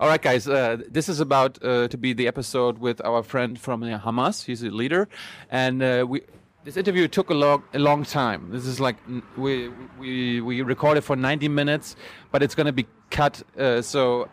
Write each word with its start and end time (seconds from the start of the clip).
All 0.00 0.06
right, 0.06 0.22
guys. 0.22 0.46
Uh, 0.46 0.76
this 0.88 1.08
is 1.08 1.18
about 1.18 1.58
uh, 1.60 1.88
to 1.88 1.98
be 1.98 2.12
the 2.12 2.28
episode 2.28 2.78
with 2.78 3.04
our 3.04 3.24
friend 3.24 3.58
from 3.58 3.82
uh, 3.82 3.98
Hamas. 3.98 4.44
He's 4.44 4.62
a 4.62 4.70
leader, 4.70 5.08
and 5.50 5.82
uh, 5.82 6.06
we. 6.08 6.22
This 6.62 6.76
interview 6.76 7.08
took 7.08 7.30
a 7.30 7.34
long, 7.34 7.64
a 7.74 7.80
long 7.80 8.04
time. 8.04 8.50
This 8.52 8.64
is 8.64 8.78
like 8.78 8.94
we 9.36 9.70
we 9.98 10.40
we 10.40 10.62
recorded 10.62 11.02
for 11.02 11.16
90 11.16 11.48
minutes, 11.48 11.96
but 12.30 12.44
it's 12.44 12.54
going 12.54 12.66
to 12.68 12.72
be 12.72 12.86
cut. 13.10 13.42
Uh, 13.58 13.82
so 13.82 14.28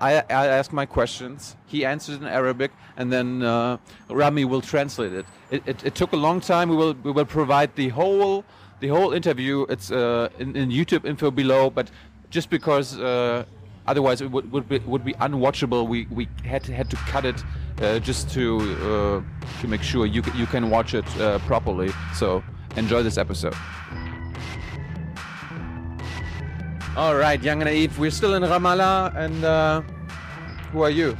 I, 0.00 0.18
I 0.30 0.46
ask 0.46 0.72
my 0.72 0.86
questions. 0.86 1.56
He 1.66 1.84
answers 1.84 2.18
in 2.18 2.24
Arabic, 2.24 2.70
and 2.96 3.12
then 3.12 3.42
uh, 3.42 3.78
Rami 4.08 4.44
will 4.44 4.60
translate 4.60 5.12
it. 5.12 5.26
It, 5.50 5.62
it. 5.66 5.84
it 5.84 5.94
took 5.96 6.12
a 6.12 6.16
long 6.16 6.40
time. 6.40 6.68
We 6.68 6.76
will 6.76 6.94
we 7.02 7.10
will 7.10 7.26
provide 7.26 7.74
the 7.74 7.88
whole 7.88 8.44
the 8.78 8.86
whole 8.86 9.12
interview. 9.12 9.66
It's 9.68 9.90
uh, 9.90 10.28
in, 10.38 10.54
in 10.54 10.70
YouTube 10.70 11.04
info 11.04 11.32
below, 11.32 11.70
but 11.70 11.90
just 12.30 12.50
because 12.50 12.96
uh, 13.00 13.46
otherwise 13.87 14.21
it 14.21 14.29
would, 14.31 14.51
would 14.51 14.67
be 14.69 14.79
would 14.79 15.03
be 15.05 15.13
unwatchable. 15.15 15.87
We 15.87 16.07
we 16.11 16.27
had 16.45 16.63
to, 16.65 16.73
had 16.73 16.89
to 16.89 16.95
cut 17.13 17.25
it 17.25 17.43
uh, 17.81 17.99
just 17.99 18.29
to 18.31 18.43
uh, 18.59 19.61
to 19.61 19.67
make 19.67 19.83
sure 19.83 20.05
you 20.05 20.23
c- 20.23 20.37
you 20.37 20.45
can 20.45 20.69
watch 20.69 20.93
it 20.93 21.05
uh, 21.19 21.39
properly. 21.39 21.91
So 22.13 22.43
enjoy 22.77 23.03
this 23.03 23.17
episode. 23.17 23.55
All 26.95 27.15
right, 27.15 27.41
Young 27.41 27.59
and 27.61 27.69
Naive, 27.69 27.97
we're 27.97 28.11
still 28.11 28.35
in 28.35 28.43
Ramallah, 28.43 29.15
and 29.15 29.43
uh, 29.43 29.81
who 30.71 30.81
are 30.83 30.91
you? 30.91 31.17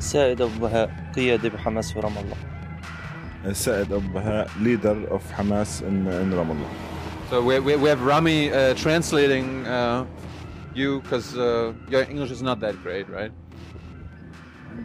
سائد 0.00 0.40
أبو 0.40 0.58
بهاء 0.60 0.90
قيادي 1.16 1.48
بحماس 1.48 1.92
في 1.92 2.00
رام 2.00 2.12
الله 2.18 2.36
السائد 3.46 3.92
أبو 3.92 4.08
بهاء 4.14 4.48
leader 4.60 4.96
of 5.10 5.22
Hamas 5.32 5.80
in, 5.82 6.06
in 6.06 6.30
Ramallah. 6.32 6.68
So 7.30 7.40
we, 7.42 7.58
we, 7.58 7.76
we 7.76 7.88
have 7.88 8.02
Rami 8.02 8.52
uh, 8.52 8.74
translating 8.74 9.66
uh, 9.66 10.04
you 10.78 11.00
because 11.00 11.36
uh, 11.36 11.72
your 11.92 12.02
English 12.12 12.30
is 12.30 12.42
not 12.42 12.58
that 12.60 12.74
great, 12.82 13.06
right? 13.08 13.32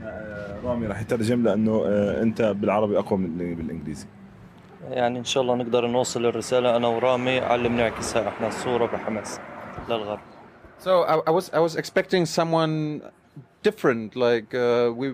آه، 0.04 0.60
رامي 0.64 0.88
راح 0.88 1.02
يترجم 1.02 1.44
لأنه 1.44 1.84
آه، 1.86 2.22
أنت 2.24 2.42
بالعربي 2.42 3.00
أقوى 3.00 3.20
من 3.20 3.56
بالإنجليزي. 3.56 4.08
يعني 4.90 5.20
إن 5.20 5.24
شاء 5.24 5.44
الله 5.44 5.56
نقدر 5.56 5.88
نوصل 5.88 6.26
الرسالة 6.26 6.76
أنا 6.76 6.88
ورامي 6.88 7.40
على 7.40 7.56
اللي 7.56 7.70
بنعكسها 7.70 8.28
إحنا 8.30 8.48
الصورة 8.48 8.86
بحماس 8.86 9.40
للغرب 9.90 10.20
So 10.86 11.04
I, 11.04 11.16
I 11.28 11.32
was 11.32 11.50
I 11.54 11.60
was 11.60 11.76
expecting 11.76 12.26
someone 12.26 13.02
different, 13.68 14.16
like 14.16 14.50
uh, 14.54 14.90
we 15.02 15.08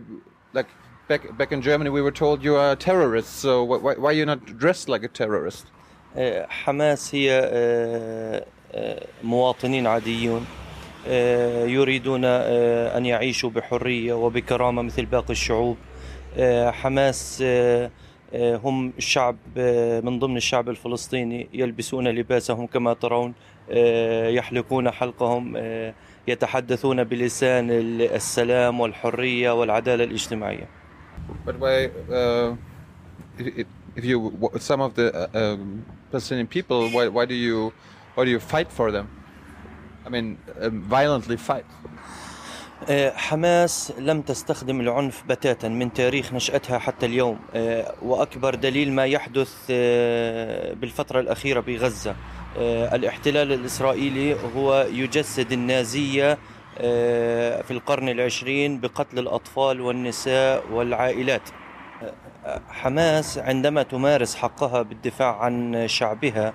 like 0.53 0.69
back 1.09 1.21
back 1.39 1.51
in 1.55 1.59
Germany 1.69 1.89
we 1.89 2.01
were 2.07 2.15
told 2.23 2.37
you 2.47 2.53
are 2.55 2.71
a 2.73 2.79
terrorist. 2.89 3.31
So 3.43 3.51
wh- 3.69 3.81
why 3.85 3.93
why 4.03 4.09
are 4.11 4.19
you 4.21 4.27
not 4.33 4.41
dressed 4.63 4.87
like 4.93 5.03
a 5.03 5.11
terrorist? 5.21 5.65
آه، 6.17 6.45
حماس 6.49 7.15
هي 7.15 7.29
آه، 7.53 8.45
آه، 8.73 9.07
مواطنين 9.23 9.87
عاديون 9.87 10.41
آه، 10.41 10.45
يريدون 11.66 12.22
آه، 12.24 12.96
أن 12.98 13.06
يعيشوا 13.06 13.50
بحرية 13.50 14.12
وبكرامة 14.14 14.82
مثل 14.82 15.04
باقي 15.04 15.30
الشعوب 15.30 15.76
آه، 16.36 16.70
حماس 16.70 17.42
آه، 17.46 17.90
آه، 18.34 18.56
هم 18.56 18.92
الشعب 18.98 19.36
آه، 19.56 20.00
من 20.00 20.18
ضمن 20.18 20.36
الشعب 20.36 20.68
الفلسطيني 20.68 21.48
يلبسون 21.52 22.08
لباسهم 22.08 22.66
كما 22.66 22.92
ترون 22.94 23.34
آه، 23.70 24.28
يحلقون 24.28 24.90
حلقهم 24.90 25.54
آه، 25.56 25.94
يتحدثون 26.28 27.04
بلسان 27.04 27.70
ال- 27.70 28.02
السلام 28.14 28.80
والحرية 28.80 29.50
والعدالة 29.60 30.04
الاجتماعية 30.04 30.68
But 31.46 31.54
why 31.60 31.90
uh, 32.10 32.56
if, 33.38 33.66
if 33.96 34.04
you 34.04 34.18
some 34.58 34.80
of 34.80 34.94
the 34.94 35.06
uh, 35.14 35.38
um, 35.40 35.84
Palestinian 36.10 36.46
people 36.56 36.80
why 36.94 37.04
why 37.16 37.24
do 37.32 37.34
you 37.46 37.72
why 38.14 38.24
do 38.26 38.30
you 38.36 38.40
fight 38.54 38.70
for 38.78 38.88
them? 38.96 39.06
I 40.06 40.08
mean 40.08 40.38
um, 40.60 40.82
violently 40.82 41.36
fight. 41.36 41.64
حماس 43.14 43.92
لم 43.98 44.22
تستخدم 44.22 44.80
العنف 44.80 45.22
بتاتا 45.28 45.68
من 45.68 45.92
تاريخ 45.92 46.32
نشأتها 46.32 46.78
حتى 46.78 47.06
اليوم. 47.06 47.38
آه، 47.54 47.94
وأكبر 48.02 48.54
دليل 48.54 48.92
ما 48.92 49.04
يحدث 49.06 49.54
آه، 49.70 50.72
بالفترة 50.74 51.20
الأخيرة 51.20 51.60
بغزة. 51.60 52.16
الاحتلال 52.92 53.52
الإسرائيلي 53.52 54.36
هو 54.56 54.86
يجسد 54.92 55.52
النازية 55.52 56.38
في 57.62 57.70
القرن 57.70 58.08
العشرين 58.08 58.80
بقتل 58.80 59.18
الأطفال 59.18 59.80
والنساء 59.80 60.64
والعائلات. 60.72 61.48
حماس 62.68 63.38
عندما 63.38 63.82
تمارس 63.82 64.34
حقها 64.36 64.82
بالدفاع 64.82 65.36
عن 65.36 65.84
شعبها 65.88 66.52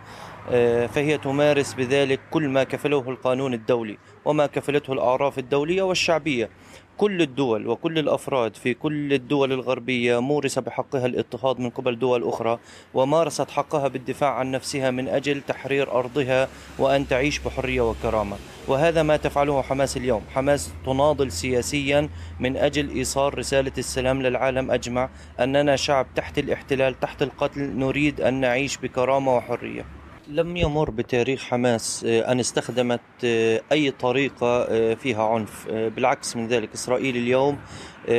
فهي 0.88 1.17
تمارس 1.17 1.73
بذلك 1.73 2.19
كل 2.31 2.50
ما 2.50 2.63
كفله 2.63 3.09
القانون 3.09 3.53
الدولي 3.53 3.97
وما 4.25 4.45
كفلته 4.45 4.94
الأعراف 4.94 5.39
الدولية 5.39 5.83
والشعبية. 5.83 6.50
كل 6.97 7.22
الدول 7.22 7.67
وكل 7.67 8.00
الأفراد 8.00 8.56
في 8.56 8.73
كل 8.73 9.13
الدول 9.13 9.51
الغربية 9.51 10.22
مورس 10.22 10.59
بحقها 10.59 11.06
الاضطهاد 11.06 11.59
من 11.59 11.69
قبل 11.69 12.00
دول 12.00 12.23
أخرى 12.23 12.59
ومارست 12.94 13.51
حقها 13.51 13.88
بالدفاع 13.88 14.33
عن 14.33 14.51
نفسها 14.51 14.91
من 14.91 15.07
أجل 15.07 15.41
تحرير 15.41 15.91
أرضها 15.91 16.47
وأن 16.79 17.07
تعيش 17.07 17.39
بحرية 17.39 17.81
وكرامة. 17.81 18.38
وهذا 18.67 19.03
ما 19.03 19.17
تفعله 19.17 19.62
حماس 19.62 19.97
اليوم. 19.97 20.22
حماس 20.35 20.73
تناضل 20.85 21.31
سياسيا 21.31 22.09
من 22.39 22.57
أجل 22.57 22.89
إيصال 22.89 23.38
رسالة 23.38 23.73
السلام 23.77 24.22
للعالم. 24.22 24.72
أجمع 24.72 25.09
أننا 25.39 25.75
شعب 25.75 26.07
تحت 26.16 26.39
الاحتلال 26.39 27.00
تحت 27.00 27.22
القتل 27.22 27.62
نريد 27.62 28.22
أن 28.22 28.33
نعيش 28.33 28.77
بكرامة 28.77 29.35
وحرية. 29.35 29.85
لم 30.28 30.58
يمر 30.58 30.90
بتاريخ 30.90 31.44
حماس 31.44 32.03
آه، 32.08 32.31
أن 32.31 32.40
استخدمت 32.40 33.00
آه، 33.24 33.62
أي 33.72 33.91
طريقة 33.91 34.63
آه، 34.69 34.94
فيها 34.94 35.24
عنف. 35.24 35.68
بالعكس 35.68 36.36
من 36.36 36.47
ذلك 36.47 36.69
إسرائيل 36.74 37.18
اليوم 37.18 37.58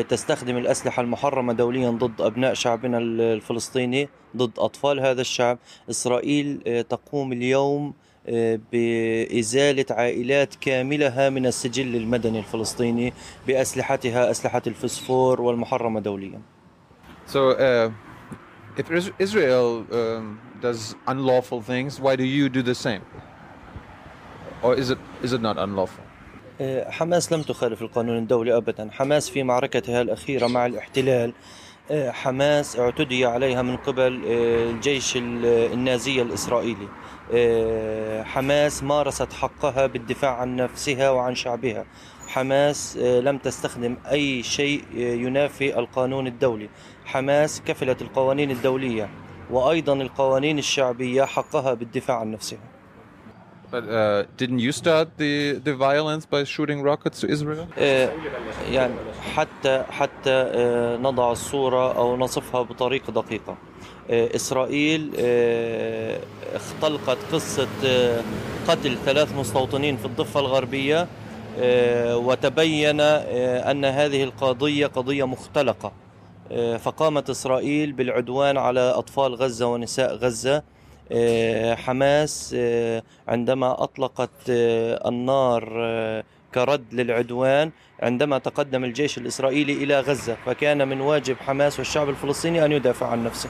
تستخدم 0.08 0.56
الأسلحة 0.56 1.02
المحرمة 1.02 1.52
دوليا 1.52 1.90
ضد 1.90 2.20
أبناء 2.20 2.54
شعبنا 2.54 2.98
ال- 2.98 3.20
الفلسطيني 3.20 4.08
ضد 4.36 4.58
أطفال 4.58 5.00
هذا 5.00 5.20
الشعب. 5.20 5.58
إسرائيل 5.90 6.84
تقوم 6.88 7.32
اليوم 7.32 7.94
بإزالة 8.72 9.84
عائلات 9.90 10.54
كاملها 10.54 11.30
من 11.30 11.46
السجل 11.46 11.96
المدني 11.96 12.38
الفلسطيني 12.38 13.12
بأسلحتها 13.46 14.30
أسلحة 14.30 14.62
الفسفور 14.66 15.40
والمحرمة 15.40 16.00
دوليا. 16.00 16.40
So 17.28 17.32
uh, 17.34 17.90
if 18.78 18.86
Is- 18.90 19.12
Israel 19.26 19.68
um, 19.98 20.40
does 20.66 20.80
unlawful 21.12 21.60
things, 21.72 21.92
why 22.04 22.14
do 22.16 22.24
you 22.24 22.48
do 22.48 22.62
the 22.62 22.74
same? 22.86 23.02
Or 24.64 24.74
is 24.82 24.90
it 24.94 24.98
is 25.26 25.32
it 25.32 25.40
not 25.48 25.56
unlawful? 25.58 26.04
آه، 26.60 26.90
حماس 26.90 27.32
لم 27.32 27.42
تخالف 27.42 27.82
القانون 27.82 28.18
الدولي 28.18 28.56
ابدا، 28.56 28.90
حماس 28.92 29.30
في 29.30 29.42
معركتها 29.42 30.02
الاخيره 30.02 30.46
مع 30.46 30.66
الاحتلال 30.66 31.32
آه، 31.90 32.10
حماس 32.10 32.78
اعتدي 32.78 33.24
عليها 33.26 33.62
من 33.62 33.76
قبل 33.76 34.22
آه، 34.26 34.70
الجيش 34.70 35.16
ال- 35.16 35.72
النازي 35.72 36.22
الاسرائيلي. 36.22 36.88
آه، 37.34 38.22
حماس 38.22 38.82
مارست 38.82 39.32
حقها 39.32 39.86
بالدفاع 39.86 40.36
عن 40.36 40.56
نفسها 40.56 41.10
وعن 41.10 41.34
شعبها. 41.34 41.84
حماس 42.28 42.96
آه، 43.02 43.20
لم 43.20 43.38
تستخدم 43.38 43.96
أي 44.10 44.42
شيء 44.42 44.84
آه، 44.94 44.98
ينافي 44.98 45.78
القانون 45.78 46.26
الدولي. 46.26 46.68
حماس 47.04 47.62
كفلت 47.66 48.02
القوانين 48.02 48.50
الدولية 48.50 49.08
وأيضا 49.50 49.92
القوانين 49.92 50.58
الشعبية 50.58 51.24
حقها 51.24 51.74
بالدفاع 51.74 52.18
عن 52.18 52.30
نفسها. 52.30 52.58
But 53.72 53.84
uh, 53.88 54.22
didn't 54.36 54.60
you 54.60 54.70
start 54.70 55.08
the 55.18 55.34
the 55.68 55.74
violence 55.74 56.24
by 56.24 56.44
shooting 56.44 56.82
rockets 56.82 57.20
to 57.20 57.26
Israel? 57.28 57.66
يعني 58.70 58.94
حتى 59.34 59.84
حتى 59.90 60.52
نضع 61.02 61.32
الصورة 61.32 61.96
أو 61.96 62.16
نصفها 62.16 62.62
بطريقة 62.62 63.12
دقيقة 63.12 63.56
إسرائيل 64.10 65.12
آه، 65.18 66.20
اختلقت 66.54 67.18
قصة 67.32 67.68
آه، 67.86 68.20
قتل 68.68 68.96
ثلاث 69.04 69.34
مستوطنين 69.34 69.96
في 69.96 70.04
الضفة 70.04 70.40
الغربية 70.40 71.06
آه، 71.58 72.16
وتبين 72.16 73.00
آه، 73.00 73.70
أن 73.70 73.84
هذه 73.84 74.24
القضية 74.24 74.86
قضية 74.86 75.26
مختلقة. 75.26 75.92
آه، 76.52 76.76
فقامت 76.76 77.30
إسرائيل 77.30 77.92
بالعدوان 77.92 78.56
على 78.58 78.80
أطفال 78.80 79.34
غزة 79.34 79.66
ونساء 79.66 80.14
غزة. 80.14 80.62
آه، 81.12 81.74
حماس 81.74 82.54
آه، 82.58 83.02
عندما 83.28 83.82
أطلقت 83.82 84.30
آه، 84.50 85.08
النار 85.08 85.72
آه، 85.78 86.24
كرد 86.54 86.84
للعدوان 86.94 87.70
عندما 88.00 88.38
تقدم 88.38 88.84
الجيش 88.84 89.18
الإسرائيلي 89.18 89.72
إلى 89.72 90.00
غزة 90.00 90.36
فكان 90.46 90.88
من 90.88 91.00
واجب 91.00 91.36
حماس 91.40 91.78
والشعب 91.78 92.08
الفلسطيني 92.08 92.64
أن 92.64 92.72
يدافع 92.72 93.06
عن 93.06 93.24
نفسه. 93.24 93.48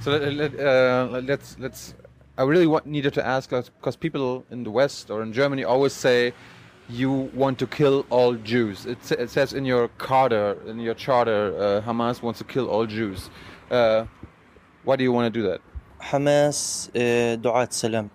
So 0.00 0.10
let, 0.10 0.32
let, 0.34 0.60
uh, 0.60 1.20
let's 1.22 1.56
let's. 1.58 1.94
I 2.36 2.42
really 2.42 2.66
want, 2.66 2.86
needed 2.86 3.14
to 3.14 3.26
ask 3.26 3.50
because 3.50 3.96
people 3.96 4.44
in 4.50 4.64
the 4.64 4.70
West 4.70 5.10
or 5.10 5.22
in 5.22 5.32
Germany 5.32 5.64
always 5.64 5.92
say 5.92 6.34
you 6.88 7.30
want 7.34 7.58
to 7.60 7.66
kill 7.66 8.04
all 8.10 8.34
Jews. 8.34 8.86
It, 8.86 9.02
sa- 9.04 9.14
it 9.14 9.30
says 9.30 9.52
in 9.52 9.64
your 9.64 9.88
charter, 10.04 10.58
in 10.66 10.78
your 10.80 10.94
charter, 10.94 11.54
uh, 11.56 11.80
Hamas 11.88 12.22
wants 12.22 12.38
to 12.40 12.44
kill 12.44 12.68
all 12.68 12.86
Jews. 12.86 13.30
Uh, 13.70 14.04
why 14.84 14.96
do 14.96 15.04
you 15.04 15.12
want 15.12 15.32
to 15.32 15.40
do 15.40 15.46
that? 15.48 15.60
حماس 16.00 16.90
آه، 16.96 17.34
دعاة 17.34 17.68
سلام 17.70 18.08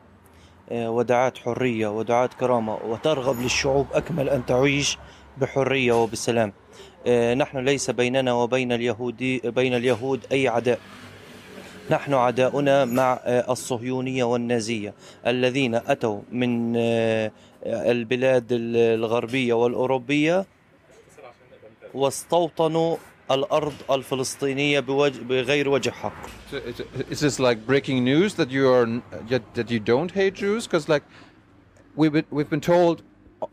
آه، 0.72 0.90
ودعاة 0.90 1.34
حرية 1.46 1.88
ودعاة 1.88 2.30
كرامة 2.40 2.76
وترغب 2.76 3.42
للشعوب 3.42 3.88
أكمل 3.94 4.30
أن 4.30 4.46
تعيش 4.46 4.98
بحرية 5.38 6.04
وبسلام 6.04 6.54
آه، 7.08 7.34
نحن 7.34 7.58
ليس 7.58 7.90
بيننا 7.90 8.34
وبين 8.34 8.72
اليهودي 8.72 9.40
بين 9.40 9.74
اليهود 9.74 10.26
أي 10.32 10.48
عداء 10.48 10.80
نحن 11.91 12.15
عداؤنا 12.15 12.85
مع 12.85 13.21
آه، 13.25 13.53
الصهيونية 13.53 14.25
والنازية 14.25 14.95
الذين 15.27 15.75
أتوا 15.75 16.21
من 16.33 16.77
آه، 16.77 17.33
البلاد 17.67 18.47
الغربية 18.51 19.55
والأوروبية 19.55 20.47
واستوطنوا 21.95 22.97
الأرض 23.31 23.73
الفلسطينية 23.91 24.81
بوجه 24.81 25.21
بغير 25.23 25.69
وجه 25.69 25.91
حق 25.91 26.27
Is 27.11 27.21
this 27.21 27.39
like 27.39 27.67
breaking 27.67 28.05
news 28.05 28.35
that 28.35 28.51
you 28.51 28.69
are 28.69 28.87
that 29.55 29.71
you 29.71 29.81
don't 29.81 30.13
hate 30.13 30.35
Jews? 30.35 30.67
Because 30.67 30.89
like 30.89 31.05
we've 31.97 32.13
been, 32.13 32.27
we've 32.31 32.51
been 32.51 32.61
told 32.61 33.03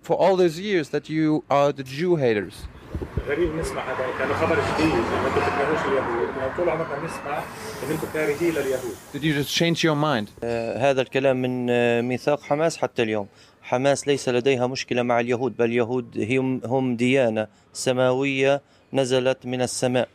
for 0.01 0.15
all 0.15 0.35
those 0.35 0.59
years 0.59 0.89
that 0.89 1.09
you 1.09 1.43
are 1.49 1.71
the 1.71 1.83
Jew 1.83 2.15
haters. 2.15 2.67
غريب 3.27 3.55
نسمع 3.55 3.81
هذا 3.81 4.05
كأنه 4.19 4.33
خبر 4.33 4.55
جديد 4.55 4.89
يعني 4.93 5.27
أنتم 5.27 5.41
بتكرهوش 5.41 5.79
اليهود. 5.85 6.37
يعني 6.37 6.57
طول 6.57 6.69
عمرنا 6.69 6.95
بنسمع 6.99 7.37
إن 7.83 7.91
أنتم 7.91 8.07
كارهين 8.13 8.53
لليهود. 8.53 8.95
Did 9.13 9.23
you 9.23 9.43
just 9.43 9.55
change 9.57 9.83
your 9.83 9.95
mind? 9.95 10.29
آه، 10.43 10.91
هذا 10.91 11.01
الكلام 11.01 11.41
من 11.41 11.67
آه، 11.69 12.01
ميثاق 12.01 12.41
حماس 12.41 12.77
حتى 12.77 13.03
اليوم. 13.03 13.27
حماس 13.61 14.07
ليس 14.07 14.29
لديها 14.29 14.67
مشكلة 14.67 15.01
مع 15.01 15.19
اليهود 15.19 15.57
بل 15.57 15.65
اليهود 15.65 16.27
هم 16.31 16.61
هم 16.65 16.95
ديانة 16.95 17.47
سماوية 17.73 18.61
نزلت 18.93 19.45
من 19.45 19.61
السماء. 19.61 20.07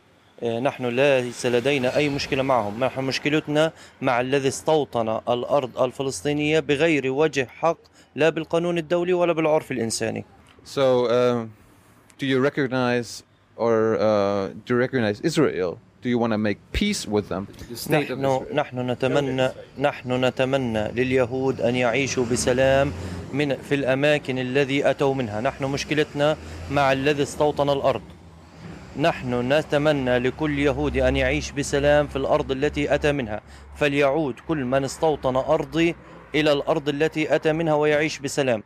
آه، 0.43 0.59
نحن 0.59 0.85
ليس 0.85 1.45
لدينا 1.45 1.95
أي 1.95 2.09
مشكلة 2.09 2.43
معهم. 2.43 2.83
نحن 2.83 3.03
مشكلتنا 3.03 3.71
مع 4.01 4.21
الذي 4.21 4.47
استوطن 4.47 5.09
الأرض 5.09 5.81
الفلسطينية 5.81 6.59
بغير 6.59 7.11
وجه 7.11 7.47
حق 7.59 7.77
لا 8.15 8.29
بالقانون 8.29 8.77
الدولي 8.77 9.13
ولا 9.13 9.33
بالعرف 9.33 9.71
الإنساني. 9.71 10.25
So 10.65 11.07
um, 11.07 11.66
do 12.17 12.25
you 12.25 12.39
recognize 12.39 13.23
or 13.55 13.97
uh, 13.99 14.47
do 14.65 14.73
you 14.73 14.79
recognize 14.79 15.19
Israel? 15.21 15.79
Do 16.01 16.09
you 16.09 16.19
want 16.19 16.33
to 16.33 16.37
make 16.37 16.59
peace 16.71 17.07
with 17.07 17.29
them? 17.29 17.47
The 17.69 17.75
state 17.75 18.09
of 18.09 18.19
نحن 18.19 18.25
Israel. 18.25 18.53
نحن 18.53 18.91
نتمنى 18.91 19.49
نحن 19.79 20.25
نتمنى 20.25 20.91
لليهود 20.91 21.61
أن 21.61 21.75
يعيشوا 21.75 22.25
بسلام 22.25 22.91
من 23.33 23.55
في 23.55 23.75
الأماكن 23.75 24.39
الذي 24.39 24.89
أتوا 24.89 25.13
منها، 25.13 25.41
نحن 25.41 25.63
مشكلتنا 25.65 26.37
مع 26.71 26.91
الذي 26.91 27.23
استوطن 27.23 27.69
الأرض. 27.69 28.01
نحن 28.97 29.53
نتمنى 29.53 30.19
لكل 30.19 30.59
يهودي 30.59 31.07
أن 31.07 31.15
يعيش 31.15 31.51
بسلام 31.51 32.07
في 32.07 32.15
الأرض 32.15 32.51
التي 32.51 32.93
أتى 32.95 33.11
منها، 33.11 33.41
فليعود 33.75 34.35
كل 34.47 34.65
من 34.65 34.83
استوطن 34.83 35.35
أرضي 35.35 35.95
إلى 36.35 36.51
الأرض 36.53 36.89
التي 36.89 37.35
أتى 37.35 37.53
منها 37.53 37.73
ويعيش 37.73 38.19
بسلام. 38.19 38.63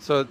So 0.00 0.26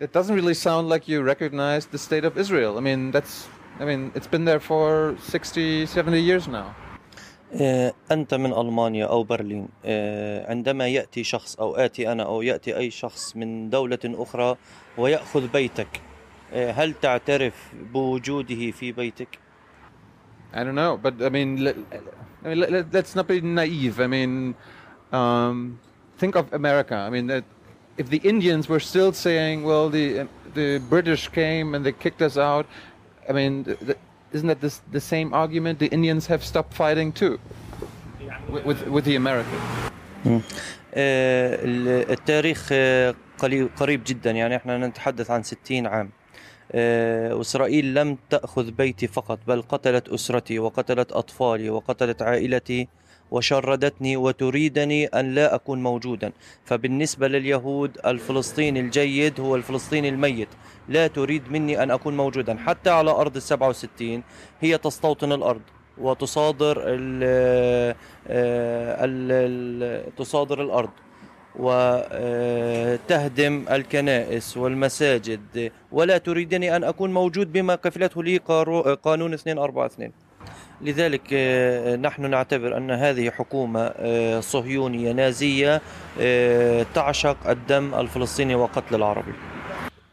it 0.00 0.12
doesn't 0.12 0.34
really 0.34 0.54
sound 0.54 0.88
like 0.88 1.08
you 1.08 1.22
recognize 1.22 1.86
the 1.86 1.98
state 1.98 2.24
of 2.24 2.38
Israel. 2.38 2.78
I 2.78 2.80
mean, 2.80 3.10
that's 3.10 3.48
I 3.80 3.84
mean, 3.84 4.10
it's 4.14 4.26
been 4.26 4.44
there 4.44 4.60
for 4.60 5.16
60, 5.22 5.86
70 5.86 6.20
years 6.20 6.48
now. 6.48 6.74
آه، 7.54 7.92
أنت 8.10 8.34
من 8.34 8.52
ألمانيا 8.52 9.06
أو 9.06 9.22
برلين 9.22 9.68
آه، 9.84 10.50
عندما 10.50 10.88
يأتي 10.88 11.24
شخص 11.24 11.56
أو 11.56 11.76
آتي 11.76 12.12
أنا 12.12 12.22
أو 12.22 12.42
يأتي 12.42 12.76
أي 12.76 12.90
شخص 12.90 13.36
من 13.36 13.70
دولة 13.70 13.98
أخرى 14.04 14.56
ويأخذ 14.98 15.48
بيتك 15.48 16.00
آه، 16.52 16.72
هل 16.72 16.94
تعترف 17.02 17.72
بوجوده 17.92 18.70
في 18.70 18.92
بيتك؟ 18.92 19.38
I 20.52 20.64
don't 20.64 20.74
know, 20.74 20.96
but 20.96 21.22
I 21.22 21.28
mean, 21.28 21.62
let, 21.62 21.76
I 22.44 22.48
mean, 22.48 22.60
let, 22.60 22.72
let, 22.72 22.94
let's 22.94 23.14
not 23.14 23.28
be 23.28 23.40
naive. 23.40 24.00
I 24.00 24.06
mean, 24.06 24.54
um, 25.12 25.78
think 26.16 26.36
of 26.36 26.52
America. 26.54 26.94
I 26.94 27.10
mean, 27.10 27.26
that 27.26 27.44
if 28.02 28.06
the 28.14 28.20
Indians 28.32 28.64
were 28.72 28.82
still 28.92 29.12
saying, 29.26 29.56
"Well, 29.70 29.86
the 29.96 30.06
the 30.60 30.68
British 30.92 31.22
came 31.40 31.66
and 31.74 31.80
they 31.86 31.94
kicked 32.04 32.22
us 32.28 32.36
out," 32.52 32.66
I 33.28 33.32
mean, 33.38 33.52
th- 33.66 33.78
th- 33.88 34.00
isn't 34.36 34.48
that 34.52 34.60
this, 34.66 34.76
the 34.98 35.04
same 35.14 35.28
argument? 35.42 35.74
The 35.84 35.90
Indians 35.98 36.24
have 36.32 36.42
stopped 36.52 36.74
fighting 36.82 37.08
too 37.20 37.34
with 38.52 38.64
with, 38.68 38.80
with 38.94 39.04
the 39.10 39.16
Americans. 39.22 39.64
آه، 40.94 41.58
ال- 41.64 42.10
التاريخ 42.10 42.68
آه، 42.72 43.14
قليل- 43.38 43.68
قريب 43.76 44.02
جدا 44.06 44.30
يعني 44.30 44.56
احنا 44.56 44.86
نتحدث 44.86 45.30
عن 45.30 45.42
60 45.42 45.86
عام 45.86 46.10
آه، 46.72 47.40
إسرائيل 47.40 47.94
لم 47.94 48.18
تأخذ 48.30 48.70
بيتي 48.70 49.06
فقط 49.06 49.38
بل 49.46 49.62
قتلت 49.62 50.08
أسرتي 50.08 50.58
وقتلت 50.58 51.12
أطفالي 51.12 51.70
وقتلت 51.70 52.22
عائلتي 52.22 52.88
وشردتني 53.33 54.17
وتريدني 54.17 55.05
أن 55.05 55.35
لا 55.35 55.55
أكون 55.55 55.83
موجودا. 55.83 56.31
فبالنسبة 56.65 57.27
لليهود 57.27 57.97
الفلسطيني 58.05 58.79
الجيد 58.79 59.39
هو 59.39 59.55
الفلسطيني 59.55 60.09
الميت. 60.09 60.47
لا 60.89 61.07
تريد 61.07 61.51
مني 61.51 61.83
أن 61.83 61.91
أكون 61.91 62.17
موجودا. 62.17 62.57
حتى 62.65 62.89
على 62.89 63.11
أرض 63.11 63.35
السبعة 63.35 63.69
وستين 63.69 64.23
هي 64.61 64.77
تستوطن 64.77 65.31
الأرض 65.31 65.61
وتصادر 65.97 66.77
ال 66.77 67.23
ال 68.99 69.31
ال 69.31 70.15
تصادر 70.15 70.61
الأرض 70.61 70.89
وتهدم 71.55 73.65
الكنائس 73.71 74.57
والمساجد. 74.57 75.71
ولا 75.91 76.17
تريدني 76.17 76.75
أن 76.75 76.83
أكون 76.83 77.13
موجود 77.13 77.53
بما 77.53 77.75
كفلته 77.75 78.23
لي 78.23 78.37
قانون 79.03 79.31
242 79.31 80.11
لذلك 80.81 81.21
آه، 81.33 81.95
نحن 81.95 82.29
نعتبر 82.29 82.77
أن 82.77 82.91
هذه 82.91 83.29
حكومة 83.29 83.93
آه، 83.97 84.39
صهيونية 84.39 85.11
نازية 85.11 85.81
آه، 86.21 86.85
تعشق 86.95 87.49
الدم 87.49 87.95
الفلسطيني 87.95 88.55
وقتل 88.55 88.95
العربي 88.95 89.33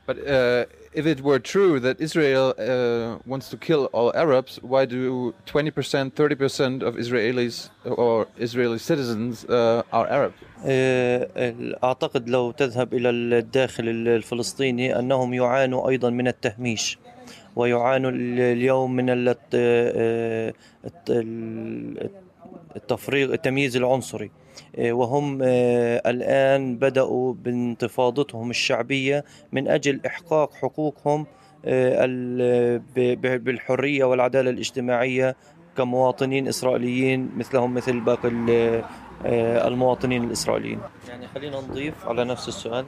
But 0.06 0.18
uh, 0.26 0.64
if 0.92 1.06
it 1.06 1.20
were 1.20 1.38
true 1.38 1.78
that 1.78 2.00
Israel 2.00 2.46
uh, 2.58 3.18
wants 3.24 3.48
to 3.50 3.56
kill 3.56 3.84
all 3.92 4.12
Arabs, 4.16 4.58
why 4.60 4.84
do 4.86 5.32
20%, 5.46 6.12
30% 6.12 6.82
of 6.82 6.96
Israelis 6.96 7.70
or 7.84 8.26
Israeli 8.36 8.78
citizens 8.78 9.44
uh, 9.44 9.82
are 9.92 10.08
Arab? 10.08 10.32
آه، 10.66 11.54
أعتقد 11.84 12.28
لو 12.28 12.50
تذهب 12.50 12.94
إلى 12.94 13.10
الداخل 13.10 13.88
الفلسطيني 13.88 14.98
أنهم 14.98 15.34
يعانوا 15.34 15.88
أيضا 15.88 16.10
من 16.10 16.28
التهميش 16.28 16.98
ويعانوا 17.56 18.10
ال- 18.10 18.40
اليوم 18.40 18.96
من 18.96 19.10
ال- 19.10 19.28
الت- 19.28 19.54
ال- 21.10 22.10
التفريغ 22.76 23.32
التمييز 23.32 23.76
العنصري. 23.76 24.30
آه، 24.78 24.92
وهم 24.92 25.38
آه، 25.42 26.02
الآن 26.10 26.76
بدأوا 26.76 27.34
بانتفاضتهم 27.34 28.50
الشعبية 28.50 29.24
من 29.52 29.68
أجل 29.68 30.00
إحقاق 30.06 30.54
حقوقهم 30.54 31.26
آه، 31.64 32.80
بالحرية 33.16 34.04
والعدالة 34.04 34.50
الاجتماعية 34.50 35.36
كمواطنين 35.76 36.48
إسرائيليين 36.48 37.30
مثلهم 37.36 37.74
مثل 37.74 38.00
باقي 38.00 38.28
ال- 38.28 38.84
المواطنين 39.66 40.24
الإسرائيليين. 40.24 40.80
يعني 41.08 41.26
خلينا 41.28 41.60
نضيف 41.60 42.06
على 42.06 42.24
نفس 42.24 42.48
السؤال 42.48 42.86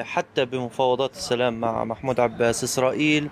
حتى 0.00 0.44
بمفاوضات 0.44 1.12
السلام 1.12 1.60
مع 1.60 1.84
محمود 1.84 2.20
عباس 2.20 2.64
إسرائيل 2.64 3.28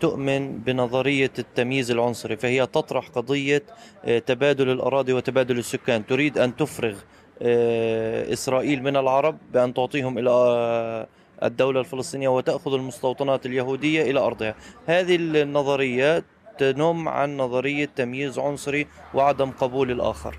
تؤمن 0.00 0.58
بنظرية 0.58 1.32
التمييز 1.38 1.90
العنصري 1.90 2.36
فهي 2.36 2.66
تطرح 2.66 3.08
قضية 3.08 3.62
آه، 4.04 4.18
تبادل 4.18 4.70
الأراضي 4.70 5.12
وتبادل 5.12 5.58
السكان. 5.58 6.06
تريد 6.06 6.38
أن 6.38 6.56
تفرغ 6.56 6.96
آه، 7.42 8.32
إسرائيل 8.32 8.82
من 8.82 8.96
العرب 8.96 9.38
بأن 9.52 9.74
تعطيهم 9.74 10.18
إلى 10.18 10.30
آه، 10.30 11.08
الدولة 11.42 11.80
الفلسطينية 11.80 12.28
وتأخذ 12.28 12.74
المستوطنات 12.74 13.46
اليهودية 13.46 14.10
إلى 14.10 14.20
أرضها. 14.20 14.54
هذه 14.86 15.16
النظرية 15.16 16.24
تنم 16.58 17.08
عن 17.08 17.36
نظرية 17.36 17.90
تمييز 17.96 18.38
عنصري 18.38 18.86
وعدم 19.14 19.50
قبول 19.50 19.90
الآخر. 19.90 20.38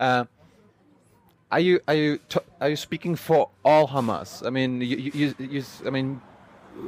Uh, 0.00 0.24
are 1.52 1.60
you 1.60 1.80
are 1.86 1.94
you 1.94 2.18
are 2.60 2.70
you 2.70 2.76
speaking 2.76 3.14
for 3.14 3.50
all 3.64 3.86
Hamas? 3.86 4.44
I 4.44 4.50
mean, 4.50 4.80
you, 4.80 4.96
you, 5.14 5.34
you, 5.38 5.62
I 5.86 5.90
mean, 5.90 6.20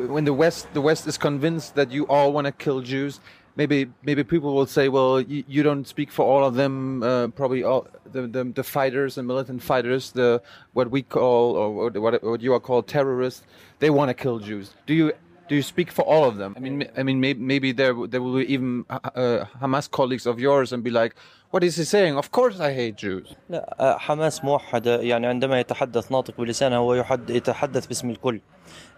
when 0.08 0.26
the 0.26 0.34
West 0.34 0.74
the 0.74 0.82
West 0.82 1.08
is 1.08 1.18
convinced 1.18 1.76
that 1.76 1.92
you 1.92 2.06
all 2.08 2.32
want 2.32 2.46
to 2.46 2.52
kill 2.52 2.82
Jews, 2.82 3.20
maybe 3.56 3.80
maybe 4.04 4.24
people 4.24 4.54
will 4.54 4.66
say, 4.66 4.90
well, 4.90 5.20
you, 5.22 5.44
you 5.48 5.64
don't 5.64 5.88
speak 5.88 6.12
for 6.12 6.26
all 6.26 6.44
of 6.50 6.54
them. 6.56 7.04
Uh, 7.04 7.28
probably 7.40 7.64
all 7.64 7.88
the, 8.12 8.22
the 8.36 8.44
the 8.44 8.64
fighters, 8.64 9.16
the 9.16 9.24
militant 9.24 9.62
fighters, 9.72 10.12
the 10.12 10.42
what 10.74 10.88
we 10.92 11.02
call 11.02 11.56
or 11.56 11.68
what 11.78 11.98
what, 12.04 12.24
what 12.24 12.42
you 12.42 12.54
are 12.54 12.64
called 12.70 12.88
terrorists. 12.88 13.42
They 13.80 13.90
want 13.90 14.10
to 14.10 14.14
kill 14.24 14.40
Jews. 14.40 14.68
Do 14.86 14.94
you? 14.94 15.12
Do 15.50 15.56
you 15.56 15.64
speak 15.64 15.90
for 15.92 16.04
all 16.04 16.26
of 16.26 16.36
them? 16.38 16.54
I 16.56 16.60
mean, 16.60 16.88
I 16.96 17.02
mean, 17.02 17.20
maybe, 17.20 17.40
maybe 17.54 17.70
there 17.72 17.96
there 18.12 18.22
will 18.22 18.38
be 18.38 18.46
even 18.54 18.86
uh, 18.88 19.00
uh, 19.04 19.46
Hamas 19.62 19.90
colleagues 19.90 20.28
of 20.28 20.40
yours 20.40 20.68
and 20.74 20.84
be 20.84 20.92
like, 20.92 21.16
"What 21.50 21.64
is 21.64 21.76
he 21.76 21.86
saying? 21.86 22.14
Of 22.24 22.28
course 22.38 22.60
I 22.60 22.72
hate 22.72 22.96
Jews." 22.98 23.28
لا 23.50 23.76
آه، 23.80 23.98
حماس 23.98 24.44
موحدة 24.44 25.02
يعني 25.02 25.28
عندما 25.28 25.60
يتحدث 25.60 26.12
ناطق 26.12 26.38
بلسانه 26.38 26.78
هو 26.78 26.94
يحد 26.94 27.30
يتحدث 27.30 27.88
باسم 27.88 28.10
الكل 28.10 28.42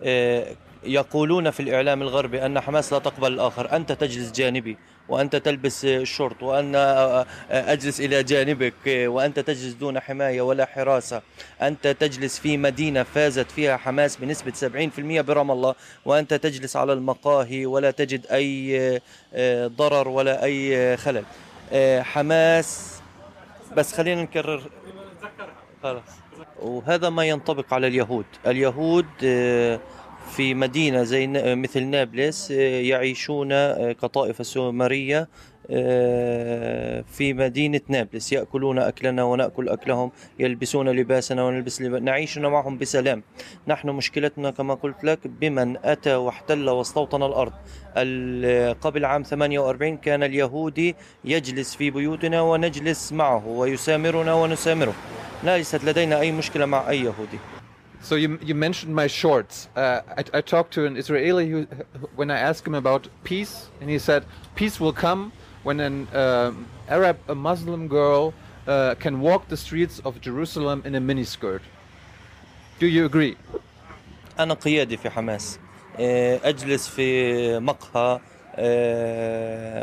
آه، 0.03 0.55
يقولون 0.86 1.50
في 1.50 1.60
الإعلام 1.60 2.02
الغربي 2.02 2.46
أن 2.46 2.60
حماس 2.60 2.92
لا 2.92 2.98
تقبل 2.98 3.32
الآخر. 3.32 3.76
أنت 3.76 3.92
تجلس 3.92 4.32
جانبي 4.32 4.76
وأنت 5.08 5.36
تلبس 5.36 5.84
الشرط 5.84 6.42
وأنا 6.42 7.26
أجلس 7.50 8.00
إلى 8.00 8.22
جانبك 8.22 8.74
وأنت 8.86 9.40
تجلس 9.40 9.72
دون 9.74 10.00
حماية 10.00 10.42
ولا 10.42 10.66
حراسة. 10.66 11.22
أنت 11.62 11.88
تجلس 11.88 12.38
في 12.38 12.56
مدينة 12.56 13.02
فازت 13.02 13.50
فيها 13.50 13.76
حماس 13.76 14.16
بنسبة 14.16 14.52
70% 14.52 15.20
برام 15.20 15.50
الله 15.50 15.74
وأنت 16.04 16.34
تجلس 16.34 16.76
على 16.76 16.92
المقاهي 16.92 17.66
ولا 17.66 17.90
تجد 17.90 18.26
أي 18.26 19.00
ضرر 19.66 20.08
ولا 20.08 20.44
أي 20.44 20.96
خلل. 20.96 21.24
حماس 22.02 23.00
بس 23.76 23.94
خلينا 23.94 24.22
نكرر. 24.22 24.62
خلاص. 25.82 26.02
وهذا 26.62 27.08
ما 27.10 27.24
ينطبق 27.24 27.74
على 27.74 27.86
اليهود. 27.86 28.26
اليهود 28.46 29.06
في 30.26 30.54
مدينة 30.54 31.02
زي 31.02 31.26
مثل 31.54 31.83
نابلس 31.83 32.50
يعيشون 32.50 33.49
كطائفة 33.92 34.45
سومرية 34.45 35.28
في 37.06 37.35
مدينة 37.35 37.80
نابلس. 37.88 38.33
يأكلون 38.33 38.78
أكلنا 38.78 39.25
ونأكل 39.25 39.68
أكلهم 39.68 40.12
يلبسون 40.38 40.88
لباسنا 40.88 41.45
ونلبس 41.45 41.83
لباس 41.83 42.02
نعيش 42.02 42.38
معهم 42.38 42.78
بسلام. 42.78 43.23
نحن 43.68 43.88
مشكلتنا 43.88 44.50
كما 44.50 44.75
قلت 44.75 45.04
لك 45.04 45.18
بمن 45.26 45.76
أتى 45.85 46.14
واحتل 46.14 46.68
واستوطن 46.68 47.23
الأرض. 47.23 47.52
قبل 48.80 49.04
عام 49.04 49.23
48 49.23 49.97
كان 49.97 50.23
اليهودي 50.23 50.97
يجلس 51.25 51.76
في 51.76 51.90
بيوتنا 51.90 52.42
ونجلس 52.42 53.12
معه 53.12 53.47
ويسامرنا 53.47 54.35
ونسامره. 54.35 54.95
ليست 55.45 55.85
لدينا 55.85 56.21
أي 56.21 56.33
مشكلة 56.33 56.66
مع 56.66 56.90
أي 56.90 57.00
يهودي. 57.00 57.38
So 58.01 58.15
you, 58.15 58.39
you 58.41 58.55
mentioned 58.55 58.95
my 58.95 59.07
shorts. 59.07 59.69
Uh, 59.75 60.01
I, 60.17 60.23
I, 60.38 60.41
talked 60.41 60.73
to 60.73 60.85
an 60.85 60.97
Israeli 60.97 61.50
who, 61.50 61.67
when 62.15 62.31
I 62.31 62.39
asked 62.39 62.65
him 62.65 62.73
about 62.73 63.07
peace, 63.23 63.69
and 63.79 63.89
he 63.89 64.00
said 64.00 64.25
peace 64.55 64.79
will 64.79 64.93
come 64.93 65.31
when 65.61 65.79
an 65.79 66.07
um, 66.15 66.65
Arab, 66.89 67.19
a 67.27 67.35
Muslim 67.35 67.88
girl, 67.88 68.33
uh, 68.67 68.95
can 68.95 69.21
walk 69.21 69.47
the 69.50 69.57
streets 69.57 70.01
of 70.03 70.19
Jerusalem 70.19 70.81
in 70.83 70.95
a 70.95 71.01
miniskirt. 71.01 71.61
Do 72.79 72.88
you 72.88 73.05
agree? 73.05 73.38
أنا 74.39 74.53
قيادي 74.53 74.97
في 74.97 75.09
حماس 75.09 75.59
أجلس 76.00 76.88
في 76.88 77.59
مقهى 77.59 78.19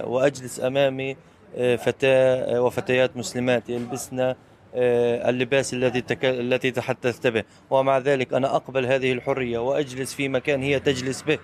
وأجلس 0.05 0.61
أمامي 0.61 1.17
فتاة 1.57 2.63
وفتيات 2.63 3.17
مسلمات 3.17 3.71
يلبسن 3.71 4.35
اللباس 4.74 5.74
الذي 5.74 6.02
تك... 6.02 6.26
التي 6.26 6.72
تحدثت 6.72 7.28
به. 7.28 7.44
ومع 7.70 7.98
ذلك 7.98 8.34
أنا 8.34 8.56
أقبل 8.56 8.86
هذه 8.86 9.12
الحرية 9.12 9.58
وأجلس 9.58 10.14
في 10.14 10.30
مكان 10.30 10.64
هي 10.64 10.80
تجلس 10.80 11.22
به. 11.22 11.40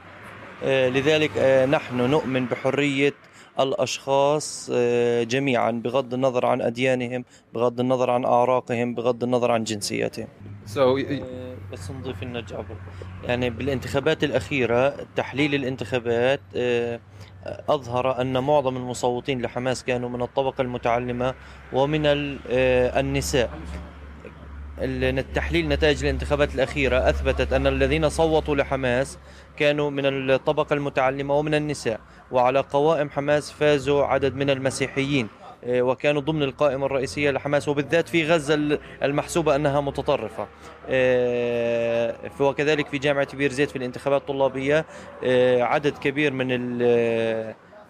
لذلك 0.65 1.37
نحن 1.69 1.97
نؤمن 1.97 2.45
بحرية 2.45 3.13
الأشخاص 3.59 4.71
جميعا 5.21 5.71
بغض 5.71 6.13
النظر 6.13 6.45
عن 6.45 6.61
أديانهم 6.61 7.25
بغض 7.53 7.79
النظر 7.79 8.09
عن 8.09 8.25
أعراقهم 8.25 8.95
بغض 8.95 9.23
النظر 9.23 9.51
عن 9.51 9.63
جنسياتهم. 9.63 10.27
So, 10.75 10.79
بس 11.71 11.91
نضيف 11.91 12.23
لنا 12.23 12.41
جابر 12.41 12.75
يعني 13.23 13.49
بالانتخابات 13.49 14.23
الأخيرة 14.23 14.95
تحليل 15.15 15.55
الانتخابات 15.55 16.41
أظهر 17.45 18.21
أن 18.21 18.43
معظم 18.43 18.77
المصوتين 18.77 19.41
لحماس 19.41 19.83
كانوا 19.83 20.09
من 20.09 20.21
الطبقة 20.21 20.61
المتعلمة 20.61 21.33
ومن 21.73 22.01
النساء. 22.05 23.49
التحليل 24.81 25.67
نتائج 25.67 26.03
الانتخابات 26.03 26.55
الأخيرة 26.55 27.09
أثبتت 27.09 27.53
أن 27.53 27.67
الذين 27.67 28.09
صوتوا 28.09 28.55
لحماس 28.55 29.17
كانوا 29.57 29.89
من 29.89 30.05
الطبقة 30.05 30.73
المتعلمة 30.73 31.33
ومن 31.33 31.55
النساء 31.55 31.99
وعلى 32.31 32.59
قوائم 32.59 33.09
حماس 33.09 33.51
فازوا 33.51 34.05
عدد 34.05 34.35
من 34.35 34.49
المسيحيين. 34.49 35.27
آه، 35.27 35.48
وكانوا 35.67 36.21
ضمن 36.21 36.43
القائمة 36.43 36.85
الرئيسية 36.85 37.31
لحماس 37.31 37.67
وبالذات 37.67 38.09
في 38.09 38.27
غزة 38.27 38.79
المحسوبة 39.03 39.55
أنها 39.55 39.81
متطرفة 39.81 40.47
آه، 40.89 42.15
وكذلك 42.39 42.87
في 42.87 42.97
جامعة 42.97 43.35
بير 43.35 43.51
زيت 43.51 43.69
في 43.69 43.75
الانتخابات 43.75 44.21
الطلابية 44.21 44.85
آه، 45.23 45.63
عدد 45.63 45.97
كبير 45.97 46.33
من 46.33 46.77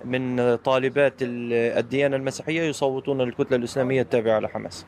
من 0.05 0.55
طالبات 0.55 1.13
الديانة 1.21 2.15
المسيحية 2.15 2.61
يصوتون 2.61 3.21
للكتلة 3.21 3.57
الإسلامية 3.57 4.01
التابعة 4.01 4.39
لحماس. 4.39 4.85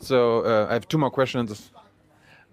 So 0.00 0.42
uh, 0.42 0.66
I 0.70 0.74
have 0.74 0.88
two 0.88 0.98
more 0.98 1.10
questions. 1.10 1.70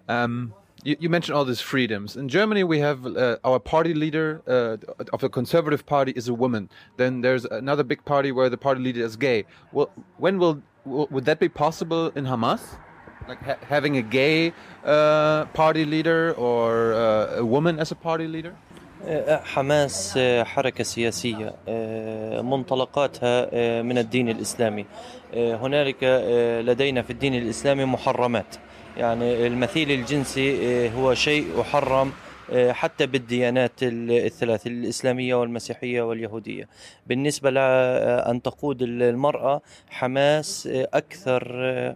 Um, 0.08 0.54
you, 0.85 0.97
you, 1.01 1.09
mentioned 1.09 1.37
all 1.37 1.45
these 1.45 1.61
freedoms. 1.61 2.17
In 2.17 2.29
Germany, 2.29 2.63
we 2.63 2.79
have 2.81 3.07
uh, 3.07 3.39
our 3.43 3.59
party 3.59 3.95
leader 3.95 4.43
uh, 4.47 4.77
of 5.13 5.21
the 5.21 5.29
conservative 5.29 5.87
party 5.87 6.13
is 6.13 6.29
a 6.29 6.35
woman. 6.35 6.69
Then 6.97 7.23
there's 7.23 7.45
another 7.47 7.83
big 7.83 8.05
party 8.05 8.33
where 8.33 8.51
the 8.51 8.59
party 8.59 8.81
leader 8.83 9.03
is 9.03 9.17
gay. 9.17 9.45
Well, 9.73 9.91
when 10.19 10.39
will, 10.39 10.63
will 10.85 11.09
would 11.11 11.25
that 11.25 11.41
be 11.41 11.49
possible 11.49 12.13
in 12.15 12.25
Hamas? 12.27 12.63
Like 13.27 13.43
ha 13.43 13.57
having 13.75 13.97
a 13.97 14.03
gay 14.03 14.53
uh, 14.85 15.47
party 15.55 15.85
leader 15.87 16.35
or 16.37 16.93
uh, 16.93 17.43
a 17.43 17.45
woman 17.45 17.79
as 17.79 17.91
a 17.91 17.97
party 17.97 18.29
leader? 18.29 18.55
حماس 19.45 20.19
حركة 20.43 20.85
سياسية 20.85 21.55
منطلقاتها 22.43 23.83
من 23.83 23.99
الدين 23.99 24.29
الإسلامي 24.29 24.87
هنالك 25.35 26.05
لدينا 26.65 27.03
في 27.03 27.11
الدين 27.11 27.35
الإسلامي 27.35 27.85
محرمات 27.85 28.57
يعني 28.98 29.48
المثيل 29.48 29.92
الجنسي 29.92 30.58
آه، 30.86 30.90
هو 30.90 31.14
شيء 31.14 31.60
يحرم 31.60 32.12
آه، 32.52 32.72
حتى 32.72 33.06
بالديانات 33.06 33.72
الثلاث 33.84 34.68
الإسلامية 34.68 35.36
والمسيحية 35.36 36.02
واليهودية. 36.02 36.68
بالنسبة 37.08 37.50
لأن 37.50 38.36
آه، 38.36 38.42
تقود 38.44 38.82
المرأة 38.82 39.62
حماس 39.90 40.70
أكثر 40.94 41.96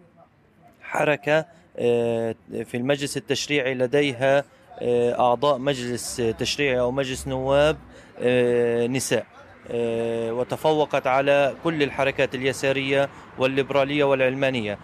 حركة 0.81 1.45
في 2.63 2.73
المجلس 2.73 3.17
التشريعي 3.17 3.73
لديها 3.73 4.43
أعضاء 5.19 5.57
مجلس 5.57 6.15
تشريعي 6.39 6.79
أو 6.79 6.91
مجلس 6.91 7.27
نواب 7.27 7.77
نساء. 8.89 9.25
وتفوقت 10.29 11.07
على 11.07 11.55
كل 11.63 11.83
الحركات 11.83 12.35
اليسارية 12.35 13.09
والليبرالية 13.37 14.03
والعلمانية. 14.03 14.77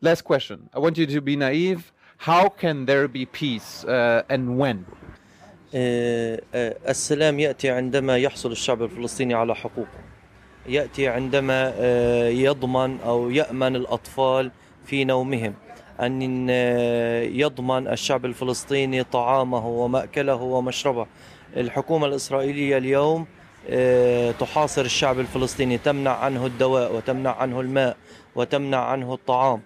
Last 0.00 0.22
question. 0.22 0.68
I 0.72 0.78
want 0.78 0.96
you 0.96 1.06
to 1.06 1.20
be 1.20 1.34
naive. 1.34 1.92
How 2.18 2.48
can 2.48 2.86
there 2.86 3.08
be 3.08 3.26
peace 3.26 3.84
uh, 3.84 4.22
and 4.28 4.56
when? 4.58 4.86
السلام 6.88 7.40
يأتي 7.40 7.70
عندما 7.70 8.16
يحصل 8.18 8.52
الشعب 8.52 8.82
الفلسطيني 8.82 9.34
على 9.34 9.54
حقوقه 9.54 9.98
يأتي 10.66 11.08
عندما 11.08 11.72
يضمن 12.28 13.00
أو 13.00 13.30
يأمن 13.30 13.76
الأطفال 13.76 14.50
في 14.84 15.04
نومهم 15.04 15.54
أن 16.00 16.48
يضمن 17.38 17.88
الشعب 17.88 18.24
الفلسطيني 18.24 19.04
طعامه 19.04 19.66
ومأكله 19.66 20.34
ومشربه 20.34 21.06
الحكومة 21.56 22.06
الإسرائيلية 22.06 22.78
اليوم 22.78 23.26
تحاصر 24.40 24.82
الشعب 24.84 25.20
الفلسطيني 25.20 25.78
تمنع 25.78 26.16
عنه 26.16 26.46
الدواء 26.46 26.96
وتمنع 26.96 27.36
عنه 27.36 27.60
الماء 27.60 27.96
وتمنع 28.34 28.84
عنه 28.84 29.14
الطعام 29.14 29.62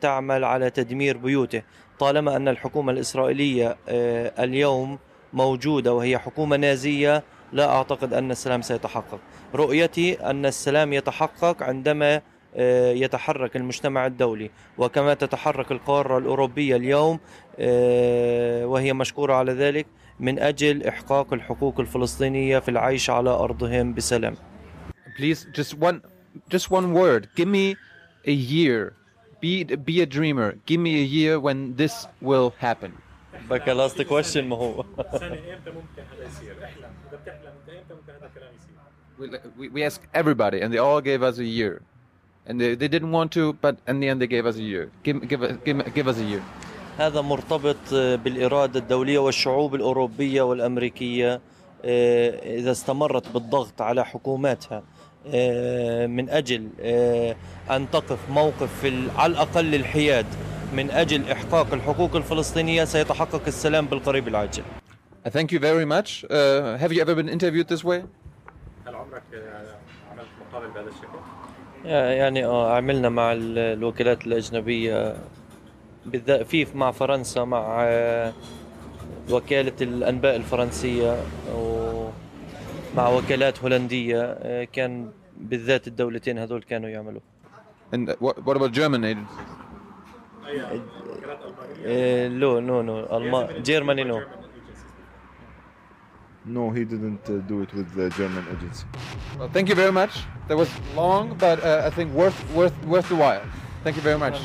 تعمل 0.00 0.44
على 0.44 0.70
تدمير 0.70 1.16
بيوته. 1.16 1.62
طالما 1.98 2.36
أن 2.36 2.48
الحكومة 2.48 2.92
الإسرائيلية 2.92 3.76
آه، 3.88 4.44
اليوم 4.44 4.98
موجودة 5.32 5.94
وهي 5.94 6.18
حكومة 6.18 6.56
نازية 6.56 7.22
لا 7.52 7.68
أعتقد 7.68 8.14
أن 8.14 8.30
السلام 8.30 8.62
سيتحقق. 8.62 9.18
رؤيتي 9.54 10.30
أن 10.30 10.46
السلام 10.46 10.92
يتحقق 10.92 11.62
عندما 11.62 12.20
آه، 12.56 12.92
يتحرك 12.92 13.56
المجتمع 13.56 14.06
الدولي. 14.06 14.50
وكما 14.78 15.14
تتحرك 15.14 15.72
القارة 15.72 16.18
الأوروبية 16.18 16.76
اليوم 16.76 17.18
وهي 18.70 18.92
مشكورة 18.92 19.34
على 19.34 19.52
ذلك 19.52 19.86
من 20.20 20.38
أجل 20.38 20.86
إحقاق 20.86 21.32
الحقوق 21.32 21.80
الفلسطينية 21.80 22.58
في 22.58 22.70
العيش 22.70 23.10
على 23.10 23.30
أرضهم 23.30 23.94
بسلام. 23.94 24.34
Please, 25.18 25.46
just 25.52 25.74
one, 25.74 26.00
just 26.48 26.70
one 26.70 26.94
word. 26.94 27.28
Give 27.36 27.48
me 27.48 27.76
a 28.26 28.32
year 28.32 28.92
be 29.41 29.63
be 29.63 30.01
a 30.01 30.05
dreamer. 30.05 30.57
Give 30.65 30.79
me 30.79 30.93
a 31.01 31.07
year 31.17 31.39
when 31.39 31.75
this 31.75 32.07
will 32.21 32.53
happen. 32.59 32.93
بقى 33.49 33.75
لاست 33.75 34.01
كويشن 34.01 34.47
ما 34.47 34.55
هو 34.55 34.83
سنه 35.11 35.25
امتى 35.25 35.71
ممكن 35.71 36.03
هذا 36.13 36.27
يصير؟ 36.27 36.63
احلم 36.63 36.89
اذا 37.09 37.19
بتحلم 37.23 37.53
انت 37.59 37.69
امتى 37.69 37.93
ممكن 37.93 38.13
هذا 38.13 38.25
الكلام 38.25 38.51
يصير؟ 38.55 38.75
We, 39.57 39.69
we, 39.69 39.83
asked 39.83 40.05
everybody 40.13 40.59
and 40.61 40.73
they 40.73 40.77
all 40.77 41.01
gave 41.01 41.21
us 41.23 41.37
a 41.37 41.43
year. 41.43 41.81
And 42.47 42.59
they, 42.59 42.75
they 42.75 42.89
didn't 42.89 43.11
want 43.11 43.31
to, 43.31 43.53
but 43.53 43.75
in 43.87 43.99
the 44.01 44.07
end 44.09 44.21
they 44.21 44.27
gave 44.27 44.45
us 44.45 44.57
a 44.57 44.61
year. 44.61 44.89
Give, 45.03 45.17
give, 45.29 45.41
give, 45.65 45.93
give 45.93 46.07
us 46.07 46.17
a 46.17 46.23
year. 46.23 46.43
هذا 46.97 47.21
مرتبط 47.21 47.93
بالإرادة 47.93 48.79
الدولية 48.79 49.19
والشعوب 49.19 49.75
الأوروبية 49.75 50.41
والأمريكية 50.41 51.41
إذا 52.43 52.71
استمرت 52.71 53.31
بالضغط 53.31 53.81
على 53.81 54.05
حكوماتها 54.05 54.77
آه، 54.77 54.83
من 56.06 56.30
أجل 56.30 56.68
آه، 56.80 57.36
أن 57.70 57.90
تقف 57.90 58.18
موقف 58.30 58.80
في 58.80 59.08
على 59.16 59.32
الأقل 59.32 59.74
الحياد 59.74 60.26
من 60.76 60.90
أجل 60.90 61.30
إحقاق 61.30 61.74
الحقوق 61.74 62.16
الفلسطينية 62.16 62.84
سيتحقق 62.84 63.42
السلام 63.46 63.86
بالقريب 63.86 64.28
العاجل 64.28 64.62
thank 65.28 65.50
you 65.52 65.58
very 65.60 65.84
much. 65.84 66.24
Uh, 66.24 66.78
have 66.82 66.92
you 66.92 67.00
ever 67.02 67.14
been 67.14 67.28
interviewed 67.28 67.68
this 67.68 67.84
way? 67.84 68.02
هل 68.86 68.94
عمرك 68.94 69.22
آه، 69.34 69.76
عملت 70.12 70.26
مقابل 70.50 70.68
بهذا 70.70 70.88
الشكل؟ 70.88 71.88
يعني 72.18 72.44
آه 72.46 72.76
عملنا 72.76 73.08
مع 73.08 73.32
ال- 73.32 73.58
الوكالات 73.58 74.26
الأجنبية 74.26 75.16
بالذات 76.06 76.46
في 76.46 76.66
مع 76.74 76.90
فرنسا 76.90 77.44
مع 77.44 77.76
آه، 77.82 78.32
وكالة 79.30 79.72
الأنباء 79.80 80.36
الفرنسية 80.36 81.16
ومع 82.94 83.08
وكالات 83.08 83.62
هولندية 83.62 84.22
آه، 84.22 84.64
كان 84.64 85.10
بالذات 85.36 85.86
الدولتين 85.86 86.38
هذول 86.38 86.62
كانوا 86.62 86.88
يعملوا 86.88 87.20
And 87.92 88.08
what, 88.20 88.44
what 88.44 88.56
about 88.56 88.72
German 88.72 89.04
agencies? 89.04 89.48
آه، 91.86 92.28
لو 92.28 92.60
نو 92.60 92.82
نو 92.82 93.16
ألمان 93.16 93.62
جيرماني 93.62 94.04
نو 94.04 94.22
No, 96.46 96.70
he 96.70 96.84
didn't 96.84 97.28
uh, 97.28 97.34
do 97.50 97.60
it 97.60 97.70
with 97.74 97.94
the 97.94 98.08
German 98.18 98.44
agency. 98.54 98.86
Well, 99.38 99.50
thank 99.52 99.68
you 99.68 99.74
very 99.74 99.92
much. 99.92 100.12
That 100.48 100.56
was 100.56 100.70
long, 100.96 101.36
but 101.38 101.62
uh, 101.62 101.88
I 101.88 101.90
think 101.90 102.14
worth 102.14 102.38
worth 102.58 102.76
worth 102.92 103.08
the 103.10 103.18
while. 103.24 103.44
Thank 103.84 103.96
you 103.98 104.02
very 104.02 104.18
much. 104.24 104.36